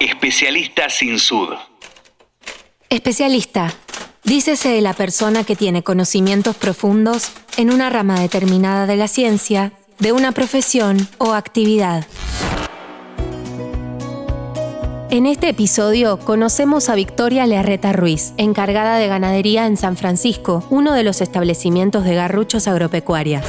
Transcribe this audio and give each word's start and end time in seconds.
Especialista 0.00 0.90
sin 0.90 1.18
sud. 1.18 1.54
Especialista. 2.90 3.72
Dícese 4.24 4.68
de 4.68 4.82
la 4.82 4.92
persona 4.92 5.42
que 5.42 5.56
tiene 5.56 5.82
conocimientos 5.82 6.54
profundos 6.54 7.30
en 7.56 7.72
una 7.72 7.88
rama 7.88 8.20
determinada 8.20 8.86
de 8.86 8.96
la 8.96 9.08
ciencia, 9.08 9.72
de 9.98 10.12
una 10.12 10.32
profesión 10.32 11.08
o 11.16 11.32
actividad. 11.32 12.06
En 15.08 15.24
este 15.24 15.48
episodio 15.48 16.18
conocemos 16.18 16.90
a 16.90 16.94
Victoria 16.94 17.46
Learreta 17.46 17.94
Ruiz, 17.94 18.34
encargada 18.36 18.98
de 18.98 19.08
ganadería 19.08 19.66
en 19.66 19.78
San 19.78 19.96
Francisco, 19.96 20.62
uno 20.68 20.92
de 20.92 21.04
los 21.04 21.22
establecimientos 21.22 22.04
de 22.04 22.14
garruchos 22.16 22.68
agropecuaria. 22.68 23.42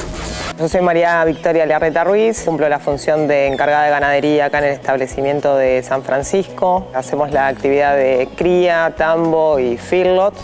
Yo 0.58 0.68
soy 0.68 0.80
María 0.80 1.24
Victoria 1.24 1.66
Learreta 1.66 2.02
Ruiz, 2.02 2.42
cumplo 2.44 2.68
la 2.68 2.80
función 2.80 3.28
de 3.28 3.46
encargada 3.46 3.84
de 3.84 3.90
ganadería 3.90 4.46
acá 4.46 4.58
en 4.58 4.64
el 4.64 4.72
establecimiento 4.72 5.56
de 5.56 5.84
San 5.84 6.02
Francisco. 6.02 6.88
Hacemos 6.94 7.30
la 7.30 7.46
actividad 7.46 7.94
de 7.94 8.28
cría, 8.34 8.92
tambo 8.96 9.60
y 9.60 9.76
feedlot. 9.76 10.34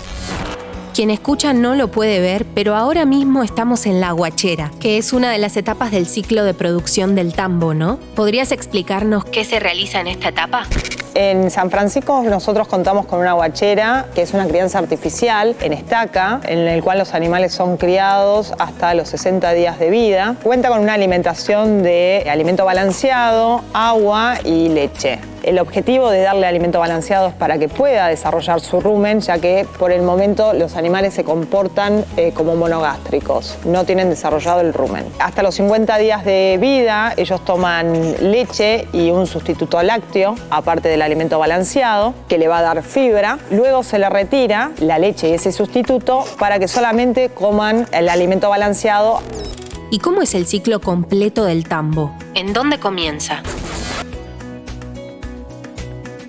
Quien 0.95 1.11
escucha 1.11 1.53
no 1.53 1.75
lo 1.75 1.89
puede 1.89 2.21
ver, 2.21 2.47
pero 2.55 2.77
ahora 2.77 3.05
mismo 3.07 3.43
estamos 3.43 3.87
en 3.87 4.01
la 4.01 4.13
guachera, 4.13 4.71
que 4.79 4.99
es 4.99 5.13
una 5.13 5.33
de 5.33 5.39
las 5.39 5.57
etapas 5.57 5.91
del 5.91 6.07
ciclo 6.07 6.45
de 6.45 6.55
producción 6.55 7.17
del 7.17 7.35
tambo, 7.35 7.75
¿no? 7.75 7.99
¿Podrías 8.15 8.53
explicarnos 8.53 9.25
qué 9.25 9.45
se 9.45 9.59
realiza 9.59 9.99
en 9.99 10.07
esta 10.07 10.29
etapa? 10.29 10.69
En 11.15 11.51
San 11.51 11.71
Francisco 11.71 12.25
nosotros 12.25 12.67
contamos 12.67 13.07
con 13.07 13.21
una 13.21 13.35
guachera, 13.35 14.07
que 14.15 14.23
es 14.23 14.35
una 14.35 14.49
crianza 14.49 14.79
artificial 14.79 15.55
en 15.61 15.73
estaca, 15.73 16.41
en 16.45 16.59
el 16.59 16.83
cual 16.83 16.99
los 16.99 17.15
animales 17.15 17.53
son 17.53 17.77
criados 17.77 18.53
hasta 18.59 18.95
los 18.95 19.11
60 19.11 19.53
días 19.53 19.79
de 19.79 19.91
vida. 19.91 20.35
Cuenta 20.43 20.71
con 20.71 20.81
una 20.81 20.95
alimentación 20.95 21.85
de 21.85 22.27
alimento 22.29 22.65
balanceado, 22.65 23.63
agua 23.73 24.39
y 24.45 24.69
leche. 24.71 25.34
El 25.45 25.59
objetivo 25.59 26.09
de 26.09 26.23
darle 26.23 26.47
alimento 26.47 26.81
balanceado 26.81 27.29
es 27.29 27.35
para 27.35 27.59
que 27.59 27.69
pueda 27.69 28.07
desarrollar 28.07 28.63
su 28.63 28.81
rumen, 28.81 29.21
ya 29.21 29.39
que 29.39 29.67
por 29.79 29.93
el 29.93 30.01
momento 30.01 30.55
los 30.55 30.75
animales 30.75 31.13
se 31.13 31.23
comportan 31.23 32.03
eh, 32.17 32.33
como 32.33 32.57
monogástricos, 32.57 33.59
no 33.67 33.85
tienen 33.85 34.09
desarrollado 34.09 34.63
el 34.63 34.73
rumen. 34.73 35.05
Hasta 35.19 35.43
los 35.43 35.57
50 35.57 35.99
días 35.99 36.25
de 36.25 36.57
vida 36.59 37.13
ellos 37.19 37.45
toman 37.45 38.31
leche 38.31 38.89
y 38.95 39.11
un 39.11 39.27
sustituto 39.27 39.83
lácteo, 39.83 40.35
aparte 40.49 40.89
del 40.89 41.03
alimento 41.03 41.39
balanceado, 41.39 42.15
que 42.27 42.39
le 42.39 42.49
va 42.49 42.61
a 42.61 42.63
dar 42.63 42.83
fibra. 42.83 43.39
Luego 43.51 43.83
se 43.83 43.99
le 43.99 44.09
retira 44.09 44.71
la 44.79 44.99
leche 44.99 45.29
y 45.29 45.35
ese 45.35 45.53
sustituto 45.53 46.25
para 46.39 46.59
que 46.59 46.69
solamente 46.69 47.29
coman 47.29 47.87
el 47.93 48.09
alimento 48.09 48.49
balanceado. 48.49 49.21
¿Y 49.91 49.99
cómo 49.99 50.23
es 50.23 50.35
el 50.35 50.47
ciclo 50.47 50.81
completo 50.81 51.45
del 51.45 51.69
tambo? 51.69 52.17
¿En 52.35 52.55
dónde 52.55 52.81
comienza? 52.81 53.43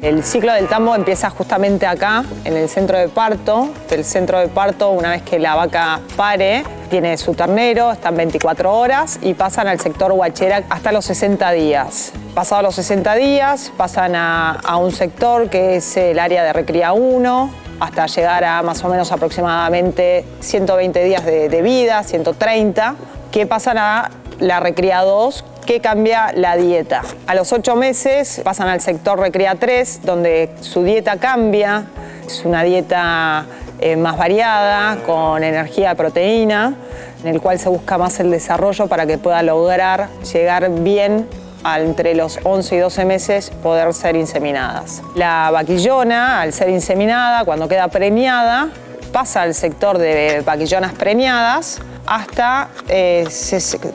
El 0.02 0.24
ciclo 0.24 0.54
del 0.54 0.68
tambo 0.68 0.94
empieza 0.96 1.30
justamente 1.30 1.88
acá, 1.88 2.24
en 2.44 2.56
el 2.56 2.70
centro 2.70 2.98
de 2.98 3.08
parto. 3.08 3.70
El 3.90 4.04
centro 4.04 4.40
de 4.40 4.48
parto, 4.48 4.92
una 4.92 5.12
vez 5.12 5.24
que 5.24 5.40
la 5.40 5.56
vaca 5.56 6.00
pare, 6.16 6.64
tiene 6.90 7.18
su 7.18 7.34
ternero, 7.34 7.92
están 7.92 8.16
24 8.16 8.72
horas 8.72 9.20
y 9.22 9.34
pasan 9.34 9.68
al 9.68 9.80
sector 9.80 10.12
huachera 10.12 10.64
hasta 10.70 10.92
los 10.92 11.06
60 11.06 11.52
días. 11.52 12.12
Pasados 12.34 12.64
los 12.64 12.76
60 12.76 13.16
días, 13.16 13.72
pasan 13.78 14.14
a, 14.16 14.78
un 14.78 14.92
sector 14.92 15.50
que 15.50 15.78
es 15.78 15.98
el 15.98 16.20
área 16.20 16.44
de 16.44 16.54
recría 16.54 16.94
1, 16.94 17.50
hasta 17.80 18.06
llegar 18.08 18.44
a 18.44 18.62
más 18.62 18.84
o 18.84 18.90
menos 18.90 19.12
aproximadamente 19.12 20.26
120 20.42 21.04
días 21.04 21.26
de, 21.26 21.50
de 21.50 21.62
vida, 21.62 22.04
130, 22.04 22.96
que 23.32 23.46
pasan 23.46 23.78
a 23.78 24.12
la 24.40 24.60
recría 24.60 25.02
2, 25.02 25.44
que 25.66 25.82
cambia 25.82 26.32
la 26.34 26.56
dieta. 26.56 27.02
A 27.28 27.36
los 27.36 27.52
ocho 27.52 27.76
meses 27.76 28.42
pasan 28.44 28.68
al 28.68 28.82
sector 28.82 29.20
Recrea 29.20 29.56
3, 29.56 30.02
donde 30.04 30.52
su 30.62 30.84
dieta 30.84 31.18
cambia, 31.18 31.86
es 32.26 32.46
una 32.46 32.64
dieta 32.64 33.46
eh, 33.80 33.96
más 33.96 34.18
variada, 34.18 34.98
con 35.06 35.44
energía 35.44 35.90
de 35.90 35.96
proteína, 35.96 36.76
en 37.24 37.28
el 37.28 37.42
cual 37.42 37.60
se 37.60 37.70
busca 37.70 37.98
más 37.98 38.20
el 38.20 38.32
desarrollo 38.32 38.88
para 38.88 39.06
que 39.06 39.18
pueda 39.18 39.42
lograr 39.42 40.10
llegar 40.32 40.70
bien 40.70 41.28
entre 41.66 42.14
los 42.14 42.40
11 42.44 42.76
y 42.76 42.80
12 42.80 43.06
meses 43.06 43.50
poder 43.50 43.92
ser 43.94 44.16
inseminadas. 44.16 45.02
La 45.16 45.50
vaquillona, 45.52 46.42
al 46.42 46.54
ser 46.54 46.70
inseminada, 46.70 47.44
cuando 47.44 47.68
queda 47.68 47.88
preñada, 47.88 48.70
pasa 49.12 49.42
al 49.42 49.56
sector 49.56 49.98
de 49.98 50.44
vaquillonas 50.46 50.94
preñadas, 50.94 51.82
hasta 52.06 52.70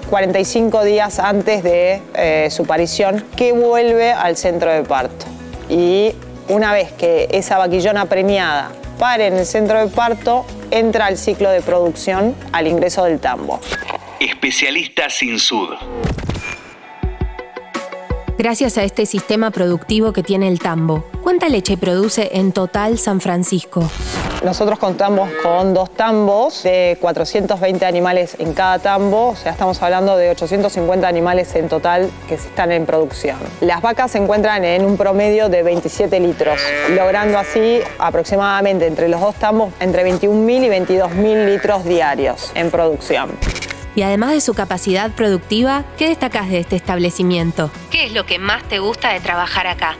45 0.08 0.82
eh, 0.82 0.86
días 0.86 1.18
antes 1.18 1.62
de 1.62 2.02
eh, 2.14 2.48
su 2.50 2.62
aparición, 2.62 3.24
que 3.36 3.52
vuelve 3.52 4.12
al 4.12 4.36
centro 4.36 4.72
de 4.72 4.82
parto. 4.82 5.26
Y 5.68 6.12
una 6.48 6.72
vez 6.72 6.92
que 6.92 7.28
esa 7.30 7.58
vaquillona 7.58 8.06
preñada 8.06 8.72
pare 8.98 9.28
en 9.28 9.36
el 9.38 9.46
centro 9.46 9.78
de 9.78 9.86
parto, 9.86 10.44
entra 10.70 11.06
al 11.06 11.16
ciclo 11.16 11.50
de 11.50 11.62
producción 11.62 12.34
al 12.52 12.66
ingreso 12.66 13.04
del 13.04 13.18
tambo. 13.18 13.60
Especialista 14.20 15.08
sin 15.08 15.38
sud. 15.38 15.70
Gracias 18.40 18.78
a 18.78 18.84
este 18.84 19.04
sistema 19.04 19.50
productivo 19.50 20.14
que 20.14 20.22
tiene 20.22 20.48
el 20.48 20.60
tambo, 20.60 21.04
¿cuánta 21.22 21.50
leche 21.50 21.76
produce 21.76 22.30
en 22.32 22.52
total 22.52 22.96
San 22.96 23.20
Francisco? 23.20 23.86
Nosotros 24.42 24.78
contamos 24.78 25.28
con 25.42 25.74
dos 25.74 25.90
tambos 25.90 26.62
de 26.62 26.96
420 27.02 27.84
animales 27.84 28.36
en 28.38 28.54
cada 28.54 28.78
tambo, 28.78 29.28
o 29.28 29.36
sea, 29.36 29.52
estamos 29.52 29.82
hablando 29.82 30.16
de 30.16 30.30
850 30.30 31.06
animales 31.06 31.54
en 31.54 31.68
total 31.68 32.10
que 32.30 32.36
están 32.36 32.72
en 32.72 32.86
producción. 32.86 33.36
Las 33.60 33.82
vacas 33.82 34.12
se 34.12 34.16
encuentran 34.16 34.64
en 34.64 34.86
un 34.86 34.96
promedio 34.96 35.50
de 35.50 35.62
27 35.62 36.18
litros, 36.18 36.62
logrando 36.96 37.38
así 37.38 37.80
aproximadamente 37.98 38.86
entre 38.86 39.10
los 39.10 39.20
dos 39.20 39.34
tambos 39.34 39.74
entre 39.80 40.02
21.000 40.10 40.64
y 40.64 40.94
22.000 40.94 41.44
litros 41.44 41.84
diarios 41.84 42.52
en 42.54 42.70
producción. 42.70 43.28
Y 43.94 44.02
además 44.02 44.32
de 44.32 44.40
su 44.40 44.54
capacidad 44.54 45.10
productiva, 45.10 45.84
¿qué 45.98 46.08
destacas 46.08 46.48
de 46.48 46.60
este 46.60 46.76
establecimiento? 46.76 47.70
¿Qué 47.90 48.06
es 48.06 48.12
lo 48.12 48.24
que 48.24 48.38
más 48.38 48.62
te 48.64 48.78
gusta 48.78 49.12
de 49.12 49.20
trabajar 49.20 49.66
acá? 49.66 49.96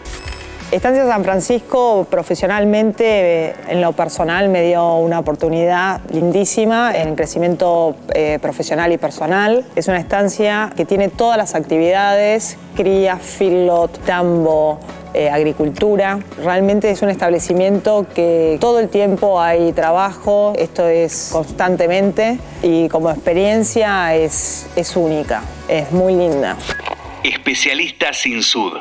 Estancia 0.71 1.05
San 1.05 1.25
Francisco 1.25 2.07
profesionalmente, 2.09 3.57
en 3.67 3.81
lo 3.81 3.91
personal, 3.91 4.49
me 4.49 4.63
dio 4.63 4.99
una 4.99 5.19
oportunidad 5.19 6.01
lindísima 6.13 6.93
en 6.95 7.17
crecimiento 7.17 7.97
eh, 8.15 8.39
profesional 8.41 8.93
y 8.93 8.97
personal. 8.97 9.65
Es 9.75 9.89
una 9.89 9.99
estancia 9.99 10.73
que 10.77 10.85
tiene 10.85 11.09
todas 11.09 11.37
las 11.39 11.57
actividades, 11.57 12.57
cría, 12.77 13.17
filot, 13.17 13.99
tambo, 14.05 14.79
eh, 15.15 15.31
agricultura. 15.31 16.19
Realmente 16.43 16.91
es 16.91 17.03
un 17.03 17.11
establecimiento 17.11 18.07
que 18.15 18.59
todo 18.61 18.79
el 18.79 18.89
tiempo 18.89 19.41
hay 19.41 19.73
trabajo, 19.73 20.53
esto 20.57 20.89
es 20.89 21.31
constantemente 21.33 22.39
y 22.63 22.89
como 22.89 23.11
experiencia 23.11 24.15
es, 24.15 24.67
es 24.77 24.97
única, 24.97 25.43
es 25.69 25.91
muy 25.93 26.15
linda. 26.15 26.57
Especialista 27.23 28.13
sin 28.13 28.43
sud. 28.43 28.75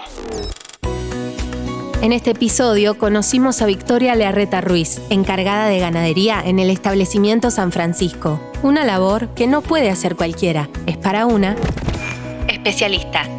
En 2.02 2.14
este 2.14 2.32
episodio 2.32 2.98
conocimos 2.98 3.62
a 3.62 3.66
Victoria 3.66 4.16
Learreta 4.16 4.62
Ruiz, 4.62 5.02
encargada 5.10 5.68
de 5.68 5.80
ganadería 5.80 6.42
en 6.46 6.60
el 6.60 6.70
establecimiento 6.70 7.52
San 7.52 7.74
Francisco. 7.74 8.40
Una 8.64 8.86
labor 8.86 9.34
que 9.36 9.48
no 9.48 9.62
puede 9.62 9.90
hacer 9.90 10.16
cualquiera, 10.16 10.70
es 10.86 10.96
para 10.96 11.26
una 11.26 11.58
especialista. 12.48 13.39